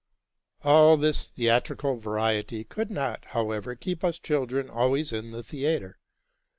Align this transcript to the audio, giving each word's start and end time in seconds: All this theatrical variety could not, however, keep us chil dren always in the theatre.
All 0.63 0.97
this 0.97 1.27
theatrical 1.27 1.95
variety 1.99 2.63
could 2.63 2.89
not, 2.89 3.23
however, 3.23 3.75
keep 3.75 4.03
us 4.03 4.17
chil 4.17 4.47
dren 4.47 4.67
always 4.67 5.13
in 5.13 5.29
the 5.29 5.43
theatre. 5.43 5.99